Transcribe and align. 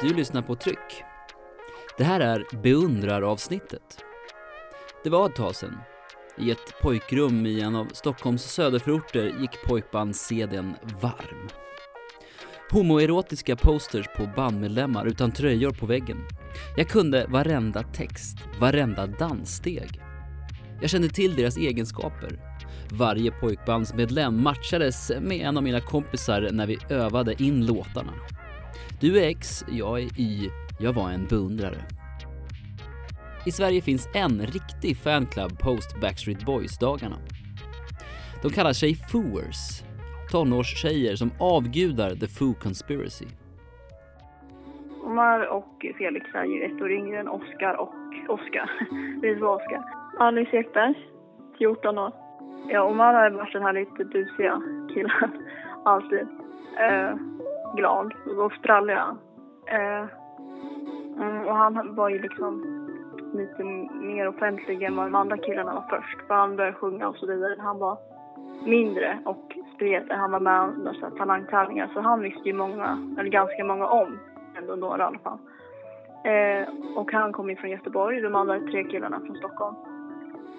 Du 0.00 0.14
lyssnar 0.14 0.42
på 0.42 0.54
Tryck. 0.54 1.04
Det 1.96 2.04
här 2.04 2.20
är 2.20 2.62
beundraravsnittet. 2.62 4.04
Det 5.04 5.10
var 5.10 5.26
ett 5.28 5.36
tag 5.36 5.54
sedan. 5.54 5.78
I 6.38 6.50
ett 6.50 6.80
pojkrum 6.82 7.46
i 7.46 7.60
en 7.60 7.76
av 7.76 7.86
Stockholms 7.92 8.42
söderförorter 8.42 9.34
gick 9.40 9.64
pojkbandsseden 9.66 10.74
varm. 11.00 11.48
Homoerotiska 12.70 13.56
posters 13.56 14.06
på 14.16 14.28
bandmedlemmar 14.36 15.06
utan 15.06 15.32
tröjor 15.32 15.70
på 15.70 15.86
väggen. 15.86 16.18
Jag 16.76 16.88
kunde 16.88 17.26
varenda 17.28 17.82
text, 17.82 18.38
varenda 18.60 19.06
danssteg. 19.06 20.00
Jag 20.80 20.90
kände 20.90 21.08
till 21.08 21.36
deras 21.36 21.56
egenskaper. 21.56 22.40
Varje 22.90 23.30
pojkbandsmedlem 23.30 24.42
matchades 24.42 25.12
med 25.20 25.40
en 25.40 25.56
av 25.56 25.62
mina 25.62 25.80
kompisar 25.80 26.48
när 26.52 26.66
vi 26.66 26.78
övade 26.88 27.42
in 27.42 27.66
låtarna. 27.66 28.12
Du 29.00 29.18
är 29.18 29.28
X, 29.28 29.64
jag 29.68 30.00
är 30.00 30.20
Y, 30.20 30.50
jag 30.80 30.92
var 30.92 31.10
en 31.10 31.26
beundrare. 31.26 31.80
I 33.46 33.50
Sverige 33.50 33.80
finns 33.82 34.08
en 34.14 34.40
riktig 34.40 34.96
fanclub 34.96 35.58
post 35.58 36.00
Backstreet 36.00 36.46
Boys-dagarna. 36.46 37.16
De 38.42 38.50
kallar 38.50 38.72
sig 38.72 38.94
Fooers, 38.94 39.82
tonårstjejer 40.32 41.16
som 41.16 41.30
avgudar 41.40 42.10
The 42.10 42.26
Foo 42.26 42.54
Conspiracy. 42.54 43.26
Omar 45.04 45.46
och 45.46 45.86
Felix 45.98 46.26
är 46.34 46.44
ju 46.44 46.62
ett 46.62 46.82
år 46.82 46.92
yngre 46.92 47.20
än 47.20 47.28
Oskar 47.28 47.74
och 47.74 47.94
Oskar. 48.28 48.70
Är 49.22 49.38
så 49.38 49.48
Oskar. 49.48 49.82
Alice 50.18 50.56
Ekberg, 50.56 50.94
14 51.58 51.98
år. 51.98 52.12
Ja, 52.68 52.82
Omar 52.82 53.14
har 53.14 53.30
varit 53.30 53.52
den 53.52 53.62
här 53.62 53.72
lite 53.72 54.04
busiga 54.04 54.62
killen. 54.94 55.30
Alltid. 55.84 56.26
Eh, 56.78 57.14
glad 57.74 58.14
och 58.38 58.52
sprallig. 58.52 58.96
Eh, 59.66 60.06
mm, 61.16 61.46
och 61.46 61.56
han 61.56 61.94
var 61.94 62.08
ju 62.08 62.18
liksom 62.18 62.64
lite 63.34 63.64
mer 63.94 64.28
offentlig 64.28 64.82
än 64.82 64.96
vad 64.96 65.06
de 65.06 65.14
andra 65.14 65.36
killarna 65.36 65.74
var 65.74 65.84
först. 65.90 66.26
För 66.26 66.34
han 66.34 66.56
började 66.56 66.76
sjunga 66.76 67.08
och 67.08 67.16
så 67.16 67.26
vidare. 67.26 67.56
Han 67.58 67.78
var 67.78 67.98
mindre 68.64 69.18
och 69.24 69.56
spred. 69.74 70.02
Han 70.10 70.30
var 70.30 70.40
med 70.40 70.70
i 70.94 71.18
talangtävlingar 71.18 71.90
så 71.94 72.00
han 72.00 72.20
visste 72.20 72.48
ju 72.48 72.52
många, 72.52 73.14
eller 73.18 73.30
ganska 73.30 73.64
många 73.64 73.86
om. 73.86 74.18
Ändå 74.58 74.76
några 74.76 75.02
i 75.02 75.06
alla 75.06 75.18
fall. 75.18 75.38
Eh, 76.24 76.68
och 76.96 77.12
han 77.12 77.32
kom 77.32 77.50
ju 77.50 77.56
från 77.56 77.70
Göteborg, 77.70 78.20
de 78.20 78.34
andra 78.34 78.60
tre 78.60 78.84
killarna 78.84 79.20
från 79.20 79.36
Stockholm. 79.36 79.76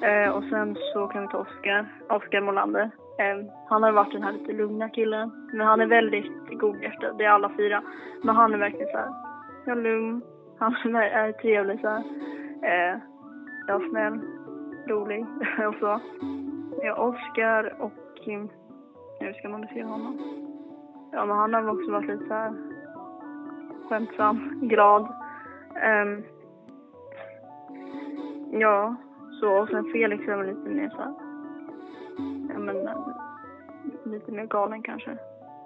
Eh, 0.01 0.29
och 0.29 0.44
sen 0.44 0.77
så 0.94 1.07
kan 1.07 1.21
vi 1.21 1.27
ta 1.27 1.38
Oskar, 1.38 1.85
Oskar 2.09 2.41
Molander. 2.41 2.91
Eh, 3.20 3.45
han 3.70 3.84
har 3.84 3.92
varit 3.92 4.14
den 4.14 4.23
här 4.23 4.31
lite 4.31 4.53
lugna 4.53 4.89
killen. 4.89 5.50
Men 5.53 5.67
han 5.67 5.81
är 5.81 5.86
väldigt 5.86 6.59
godhjärtad, 6.59 7.17
det 7.17 7.25
är 7.25 7.30
alla 7.30 7.52
fyra. 7.58 7.84
Men 8.23 8.36
han 8.36 8.53
är 8.53 8.58
verkligen 8.58 8.92
så 8.92 8.98
här, 8.98 9.14
jag 9.66 9.78
är 9.78 9.81
lugn, 9.81 10.22
han 10.59 10.95
är 10.95 11.31
trevlig 11.31 11.80
så 11.80 11.88
här. 11.88 12.03
Eh, 12.64 13.00
jag 13.67 13.84
är 13.84 13.90
snäll, 13.90 14.20
rolig 14.88 15.25
och 15.67 15.75
så. 15.80 16.00
Ja, 16.84 16.95
Oskar 16.95 17.81
och 17.81 17.92
Kim, 18.16 18.50
hur 19.20 19.34
ska 19.34 19.50
man 19.50 19.62
beskriva 19.62 19.90
honom? 19.90 20.20
Ja, 21.12 21.25
men 21.25 21.38
han 21.38 21.53
har 21.53 21.70
också 21.70 21.92
varit 21.92 22.09
lite 22.09 22.25
så 22.28 22.34
här 22.34 22.53
skämtsam, 23.90 24.59
glad. 24.62 25.08
Ehm, 25.75 26.23
ja, 28.52 28.95
så. 29.40 29.62
Och 29.62 29.70
sen 29.70 29.92
Felix 29.92 30.28
är 30.28 30.38
väl 30.38 30.47
lite 30.47 30.70
mer 30.70 30.90
så 30.90 30.97
här, 30.97 31.28
ja 32.53 32.59
men 32.59 32.88
eh, 32.88 32.98
lite 34.06 34.31
mer 34.31 34.45
galen 34.45 34.81
kanske 34.81 35.17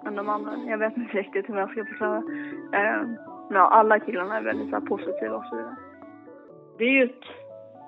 än 0.06 0.16
de 0.16 0.28
andra. 0.28 0.56
Jag 0.66 0.78
vet 0.78 0.96
inte 0.96 1.16
riktigt 1.16 1.48
hur 1.48 1.58
jag 1.58 1.70
ska 1.70 1.84
förklara. 1.84 2.18
Um, 2.18 3.16
ja, 3.50 3.60
alla 3.60 4.00
killarna 4.00 4.36
är 4.36 4.42
väldigt 4.42 4.70
så 4.70 4.76
här, 4.76 4.86
positiva 4.86 5.36
och 5.36 5.44
så 5.44 5.56
vidare. 5.56 5.76
Det 6.78 6.84
är 6.84 6.90
ju 6.90 7.04
ett 7.04 7.24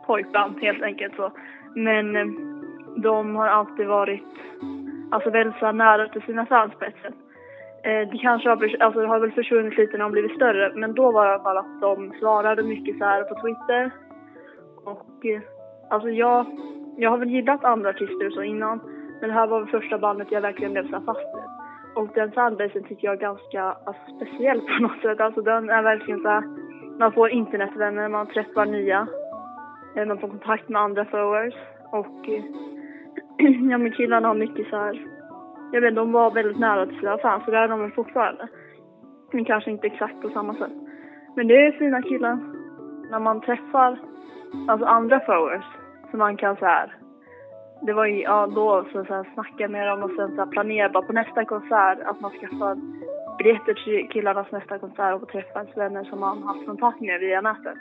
pojkband 0.06 0.60
helt 0.60 0.82
enkelt 0.82 1.16
så. 1.16 1.32
Men 1.75 2.16
eh, 2.16 2.26
de 2.97 3.37
har 3.37 3.47
alltid 3.47 3.87
varit 3.87 4.22
alltså 5.10 5.31
väldigt 5.31 5.59
så 5.59 5.72
nära 5.72 6.09
till 6.09 6.22
sina 6.22 6.47
fans 6.47 6.75
på 6.78 6.84
ett 6.84 7.03
sätt. 7.03 7.15
Eh, 7.82 8.10
det 8.10 8.19
kanske 8.19 8.49
har, 8.49 8.76
alltså, 8.81 9.00
det 9.00 9.06
har 9.06 9.19
väl 9.19 9.32
försvunnit 9.32 9.78
lite 9.78 9.93
när 9.93 10.05
de 10.05 10.12
blivit 10.12 10.37
större, 10.37 10.72
men 10.75 10.94
då 10.94 11.12
var 11.12 11.25
det 11.25 11.31
i 11.31 11.34
alla 11.34 11.43
fall 11.43 11.56
att 11.56 11.81
de 11.81 12.12
svarade 12.19 12.62
mycket 12.62 12.99
så 12.99 13.05
här 13.05 13.22
på 13.22 13.34
Twitter. 13.34 13.91
Och 14.84 15.26
eh, 15.26 15.41
alltså 15.91 16.09
jag, 16.09 16.47
jag 16.96 17.10
har 17.10 17.18
väl 17.18 17.30
gillat 17.30 17.64
andra 17.64 17.90
artister 17.90 18.26
och 18.26 18.32
så 18.32 18.42
innan, 18.42 18.80
men 19.20 19.28
det 19.28 19.34
här 19.34 19.46
var 19.46 19.60
väl 19.60 19.68
första 19.68 19.98
bandet 19.98 20.32
jag 20.32 20.40
verkligen 20.40 20.72
blev 20.72 20.90
så 20.90 21.00
fast 21.00 21.34
med. 21.34 21.44
Och 21.94 22.08
den 22.14 22.32
fanbasen 22.32 22.84
tycker 22.84 23.08
jag 23.08 23.14
är 23.14 23.20
ganska 23.20 23.62
alltså, 23.62 24.02
speciell 24.16 24.60
på 24.60 24.82
något 24.82 25.00
sätt. 25.02 25.20
Alltså 25.20 25.42
den 25.42 25.70
är 25.70 25.82
verkligen 25.82 26.20
så 26.20 26.28
här, 26.28 26.42
man 26.98 27.12
får 27.12 27.30
internetvänner, 27.30 28.08
man 28.08 28.26
träffar 28.26 28.66
nya, 28.66 29.06
eh, 29.96 30.06
man 30.06 30.18
får 30.18 30.28
kontakt 30.28 30.68
med 30.68 30.82
andra 30.82 31.04
followers 31.04 31.54
och 31.92 32.28
eh, 32.28 32.44
ja 33.70 33.78
men 33.78 33.92
killarna 33.92 34.28
har 34.28 34.34
mycket 34.34 34.68
så 34.68 34.76
här, 34.76 35.06
jag 35.72 35.80
vet 35.80 35.94
de 35.94 36.12
var 36.12 36.30
väldigt 36.30 36.58
nära 36.58 36.86
till 36.86 36.98
sina 36.98 37.18
fans 37.18 37.44
så 37.44 37.50
det 37.50 37.58
är 37.58 37.68
de 37.68 37.90
fortfarande. 37.90 38.48
Men 39.32 39.44
kanske 39.44 39.70
inte 39.70 39.86
exakt 39.86 40.22
på 40.22 40.28
samma 40.28 40.54
sätt. 40.54 40.72
Men 41.36 41.48
det 41.48 41.66
är 41.66 41.72
fina 41.72 42.02
killar. 42.02 42.38
När 43.10 43.20
man 43.20 43.40
träffar 43.40 43.98
alltså 44.68 44.86
andra 44.86 45.20
followers 45.20 45.64
så 46.11 46.17
man 46.17 46.37
kan 46.37 46.56
så 46.56 46.65
här, 46.65 46.94
det 47.83 47.93
var 47.93 48.06
ju 48.06 48.22
ja, 48.22 48.47
då 48.47 48.84
så, 48.93 49.05
så 49.05 49.15
här, 49.15 49.27
snacka 49.34 49.69
med 49.69 49.89
dem 49.89 50.03
och 50.03 50.11
sen 50.17 50.28
så 50.28 50.37
här, 50.37 50.47
planera 50.47 50.89
bara 50.89 51.06
på 51.06 51.12
nästa 51.12 51.44
konsert 51.44 51.99
att 52.05 52.21
man 52.21 52.31
skaffar 52.31 52.77
biljetter 53.39 53.75
till 53.75 54.09
killarnas 54.09 54.53
nästa 54.53 54.78
konsert 54.78 55.15
och 55.15 55.21
få 55.21 55.27
träffa 55.27 55.59
ens 55.61 55.77
vänner 55.77 56.05
som 56.05 56.21
man 56.21 56.43
haft 56.43 56.67
kontakt 56.67 57.00
med 57.00 57.21
via 57.21 57.41
nätet. 57.41 57.78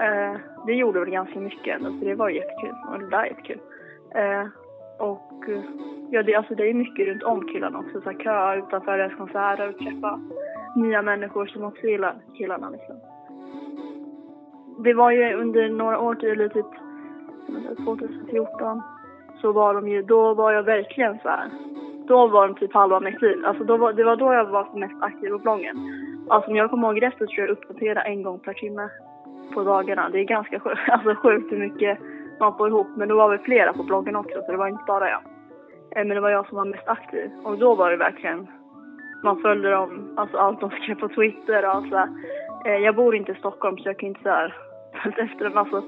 Eh, 0.00 0.40
det 0.66 0.72
gjorde 0.72 1.00
väl 1.00 1.10
ganska 1.10 1.40
mycket 1.40 1.76
ändå, 1.76 1.90
så 1.98 2.04
det 2.04 2.14
var 2.14 2.28
jättekul. 2.28 2.74
Och 2.92 2.98
det 3.00 3.10
där 3.10 3.18
är 3.18 3.26
jättekul. 3.26 3.60
Eh, 4.14 4.46
och 4.98 5.48
eh, 5.48 5.62
ja, 6.10 6.22
det, 6.22 6.34
alltså, 6.34 6.54
det 6.54 6.70
är 6.70 6.74
mycket 6.74 7.06
runt 7.06 7.22
om 7.22 7.48
killarna 7.48 7.78
också. 7.78 8.00
Så 8.00 8.10
här, 8.10 8.18
köa 8.18 8.56
utanför 8.56 8.98
deras 8.98 9.14
konserter 9.14 9.68
och 9.68 9.78
träffa 9.78 10.20
nya 10.76 11.02
människor 11.02 11.46
som 11.46 11.64
också 11.64 11.86
gillar 11.86 12.14
killarna. 12.34 12.70
Liksom. 12.70 12.96
Det 14.84 14.94
var 14.94 15.10
ju 15.10 15.34
under 15.34 15.68
några 15.68 16.00
år 16.00 16.14
till, 16.14 16.38
lite 16.38 16.54
typ 16.54 16.87
2014, 17.84 18.82
så 19.40 19.52
var 19.52 19.74
de 19.74 19.88
ju, 19.88 20.02
då 20.02 20.34
var 20.34 20.52
jag 20.52 20.62
verkligen 20.62 21.18
så 21.18 21.28
här. 21.28 21.50
Då 22.06 22.26
var 22.26 22.48
de 22.48 22.54
typ 22.54 22.74
halva 22.74 23.00
mitt 23.00 23.22
liv. 23.22 23.46
Alltså 23.46 23.64
då 23.64 23.76
var, 23.76 23.92
det 23.92 24.04
var 24.04 24.16
då 24.16 24.32
jag 24.32 24.44
var 24.44 24.64
som 24.64 24.80
mest 24.80 25.02
aktiv 25.02 25.30
på 25.30 25.38
bloggen. 25.38 25.76
Alltså 26.28 26.50
om 26.50 26.56
jag 26.56 26.70
kommer 26.70 26.88
ihåg 26.88 27.02
rätt 27.02 27.18
så 27.18 27.26
tror 27.26 27.38
jag 27.38 27.50
uppdatera 27.50 28.02
en 28.02 28.22
gång 28.22 28.38
per 28.38 28.52
timme 28.52 28.88
på 29.54 29.62
dagarna. 29.64 30.08
Det 30.08 30.20
är 30.20 30.24
ganska 30.24 30.60
sjukt, 30.60 30.80
alltså 30.88 31.14
sjukt 31.14 31.52
hur 31.52 31.58
mycket 31.58 31.98
man 32.40 32.56
får 32.56 32.68
ihop. 32.68 32.86
Men 32.96 33.08
då 33.08 33.16
var 33.16 33.28
vi 33.28 33.38
flera 33.38 33.72
på 33.72 33.82
bloggen 33.82 34.16
också 34.16 34.42
så 34.46 34.52
det 34.52 34.58
var 34.58 34.68
inte 34.68 34.84
bara 34.86 35.10
jag. 35.10 35.20
Eh, 35.90 36.04
men 36.04 36.08
det 36.08 36.20
var 36.20 36.30
jag 36.30 36.48
som 36.48 36.56
var 36.56 36.64
mest 36.64 36.88
aktiv. 36.88 37.30
Och 37.44 37.58
då 37.58 37.74
var 37.74 37.90
det 37.90 37.96
verkligen, 37.96 38.46
man 39.24 39.40
följde 39.40 39.70
dem, 39.70 40.14
alltså 40.16 40.36
allt 40.36 40.60
de 40.60 40.70
skrev 40.70 40.94
på 40.94 41.08
Twitter 41.08 41.64
och 41.64 41.74
alltså. 41.74 42.08
Jag 42.64 42.94
bor 42.94 43.16
inte 43.16 43.32
i 43.32 43.34
Stockholm 43.34 43.78
så 43.78 43.88
jag 43.88 43.98
kan 43.98 44.08
inte 44.08 44.22
såhär 44.22 44.56
följt 45.02 45.18
efter 45.18 45.44
dem 45.44 45.58
alltså 45.58 45.82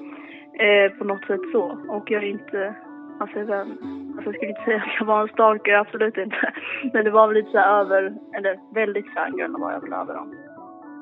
eh, 0.60 0.92
på 0.98 1.04
något 1.04 1.24
sätt 1.24 1.40
så. 1.52 1.78
Och 1.88 2.10
jag 2.10 2.22
är 2.22 2.28
inte, 2.28 2.74
alltså, 3.20 3.38
jag, 3.38 3.60
alltså 3.60 4.24
jag 4.24 4.34
skulle 4.34 4.48
inte 4.48 4.64
säga 4.64 4.76
att 4.76 4.98
jag 4.98 5.06
var 5.06 5.22
en 5.22 5.28
stalker, 5.28 5.74
absolut 5.74 6.16
inte. 6.16 6.52
Men 6.92 7.04
det 7.04 7.10
var 7.10 7.26
väl 7.26 7.36
lite 7.36 7.50
såhär 7.50 7.80
över, 7.80 8.14
eller 8.36 8.58
väldigt 8.74 9.14
fangirl 9.14 9.60
var 9.60 9.72
jag 9.72 9.80
väl 9.80 9.92
över 9.92 10.14
dem. 10.14 10.34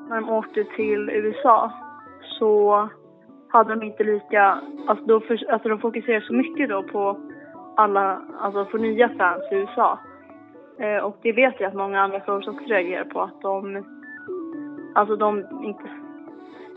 När 0.09 0.15
de 0.15 0.29
åkte 0.29 0.63
till 0.63 1.09
USA 1.09 1.71
så 2.21 2.89
hade 3.49 3.75
de 3.75 3.83
inte 3.85 4.03
lika, 4.03 4.61
alltså, 4.87 5.05
då 5.05 5.19
för, 5.19 5.51
alltså 5.51 5.69
de 5.69 5.79
fokuserade 5.79 6.25
så 6.25 6.33
mycket 6.33 6.69
då 6.69 6.83
på 6.83 7.19
alla, 7.75 8.21
alltså 8.39 8.65
få 8.65 8.77
nya 8.77 9.09
fans 9.09 9.43
i 9.51 9.55
USA. 9.55 9.99
Eh, 10.79 11.03
och 11.03 11.17
det 11.21 11.31
vet 11.31 11.59
jag 11.59 11.67
att 11.67 11.73
många 11.73 12.01
andra 12.01 12.19
fans 12.19 12.47
också 12.47 12.65
reagerar 12.65 13.05
på 13.05 13.21
att 13.21 13.41
de, 13.41 13.83
alltså 14.95 15.15
de 15.15 15.45
inte, 15.63 15.89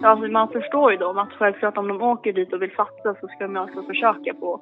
alltså 0.03 0.29
man 0.29 0.49
förstår 0.49 0.93
ju 0.93 0.99
dem 0.99 1.19
att 1.19 1.33
självklart 1.33 1.79
om 1.79 1.89
de 1.89 2.03
åker 2.03 2.33
dit 2.33 2.53
och 2.53 2.63
vill 2.63 2.75
satsa 2.77 3.15
så 3.21 3.29
ska 3.29 3.47
de 3.47 3.57
också 3.57 3.61
alltså 3.61 3.83
försöka 3.83 4.35
på, 4.35 4.61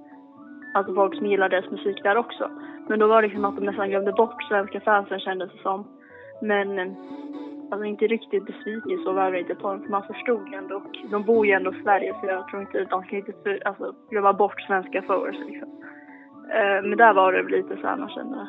alltså 0.75 0.95
folk 0.95 1.17
som 1.17 1.27
gillar 1.27 1.49
deras 1.49 1.71
musik 1.71 2.03
där 2.03 2.17
också. 2.17 2.51
Men 2.89 2.99
då 2.99 3.07
var 3.07 3.23
det 3.23 3.29
liksom 3.29 3.45
att 3.45 3.57
de 3.57 3.65
nästan 3.65 3.91
glömde 3.91 4.13
bort 4.13 4.43
svenska 4.43 4.81
fansen 4.81 5.21
kändes 5.21 5.53
det 5.53 5.63
som. 5.63 5.85
Men 6.43 6.79
eh, 6.79 6.93
alltså 7.71 7.85
inte 7.85 8.07
riktigt 8.07 8.47
besviken 8.47 8.99
så 9.05 9.13
var 9.13 9.33
det 9.33 9.41
inte 9.41 9.55
på 9.55 9.69
dem 9.69 9.83
för 9.83 9.91
man 9.91 10.03
förstod 10.03 10.55
ändå 10.55 10.77
och 10.77 10.97
de 11.11 11.25
bor 11.25 11.47
ju 11.47 11.53
ändå 11.53 11.75
i 11.75 11.83
Sverige 11.83 12.15
så 12.21 12.27
jag 12.27 12.49
tror 12.49 12.63
inte 12.63 12.85
de 12.85 13.03
kan 13.03 13.19
inte 13.19 13.33
för, 13.43 13.67
alltså, 13.67 13.95
glömma 14.11 14.33
bort 14.33 14.61
svenska 14.61 15.03
followers 15.03 15.39
liksom. 15.47 15.69
Eh, 16.53 16.83
men 16.83 16.97
där 16.97 17.15
var 17.15 17.33
det 17.33 17.43
lite 17.43 17.77
så 17.77 17.87
här 17.87 17.97
man 17.97 18.09
kände, 18.09 18.47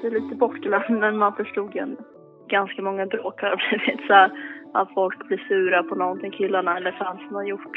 det 0.00 0.06
är 0.06 0.10
lite 0.10 0.34
bortglömt 0.34 0.88
men 0.88 1.18
man 1.18 1.34
förstod 1.34 1.74
ju 1.74 1.80
ändå. 1.80 2.02
Ganska 2.48 2.82
många 2.82 3.06
bråk 3.06 3.42
har 3.42 3.56
blivit 3.56 4.06
så 4.06 4.12
här, 4.12 4.30
att 4.74 4.94
folk 4.94 5.28
blir 5.28 5.38
sura 5.48 5.82
på 5.82 5.94
någonting 5.94 6.30
killarna 6.30 6.76
eller 6.76 6.92
fansen 6.92 7.34
har 7.34 7.44
gjort. 7.44 7.76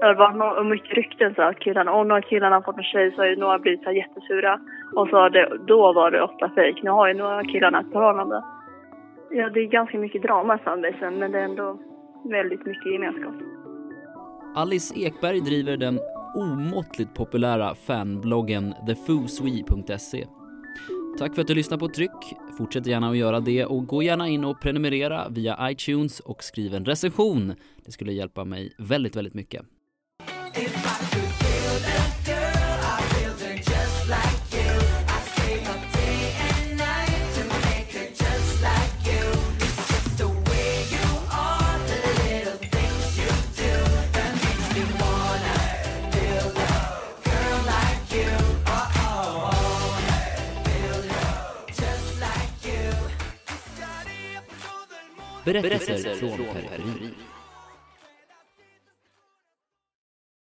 Det 0.00 0.14
var 0.14 0.32
no 0.32 0.64
mycket 0.64 0.96
rykten 0.96 1.34
så 1.34 1.42
att 1.42 1.58
killarna, 1.58 1.92
om 1.92 2.08
några 2.08 2.22
killarna 2.22 2.56
har 2.56 2.62
fått 2.62 2.76
en 2.76 2.82
tjej 2.82 3.12
så 3.12 3.16
har 3.22 3.26
ju 3.26 3.36
några 3.36 3.58
blivit 3.58 3.82
så 3.82 3.92
jättesura. 3.92 4.60
Och 4.96 5.08
så 5.08 5.28
det, 5.28 5.58
då 5.66 5.92
var 5.92 6.10
det 6.10 6.22
ofta 6.22 6.50
fejk. 6.50 6.82
Nu 6.82 6.90
har 6.90 7.08
ju 7.08 7.14
några 7.14 7.44
killarna 7.44 7.80
ett 7.80 7.92
förhållande. 7.92 8.42
Ja, 9.30 9.50
det 9.50 9.60
är 9.60 9.66
ganska 9.66 9.98
mycket 9.98 10.22
drama 10.22 10.56
i 10.56 10.58
Sunbasen, 10.64 11.18
men 11.18 11.32
det 11.32 11.38
är 11.38 11.44
ändå 11.44 11.78
väldigt 12.24 12.66
mycket 12.66 12.92
gemenskap. 12.92 13.34
Alice 14.56 14.94
Ekberg 14.98 15.40
driver 15.40 15.76
den 15.76 15.98
omåttligt 16.34 17.14
populära 17.14 17.74
fanbloggen 17.74 18.74
thefuswe.se. 18.86 20.26
Tack 21.18 21.34
för 21.34 21.42
att 21.42 21.48
du 21.48 21.54
lyssnar 21.54 21.78
på 21.78 21.88
Tryck. 21.88 22.36
Fortsätt 22.58 22.86
gärna 22.86 23.10
att 23.10 23.16
göra 23.16 23.40
det 23.40 23.64
och 23.64 23.86
gå 23.86 24.02
gärna 24.02 24.28
in 24.28 24.44
och 24.44 24.60
prenumerera 24.60 25.28
via 25.28 25.70
iTunes 25.70 26.20
och 26.20 26.44
skriv 26.44 26.74
en 26.74 26.84
recension. 26.84 27.54
Det 27.84 27.92
skulle 27.92 28.12
hjälpa 28.12 28.44
mig 28.44 28.74
väldigt, 28.78 29.16
väldigt 29.16 29.34
mycket. 29.34 29.62
Berättelser 55.44 56.14
från 56.14 56.36
periferin. 56.36 57.14